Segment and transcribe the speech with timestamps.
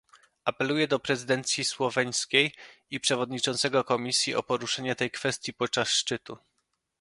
[0.45, 2.51] Apeluję do prezydencji słoweńskiej
[2.89, 6.37] i przewodniczącego Komisji o poruszenie tej kwestii podczas szczytu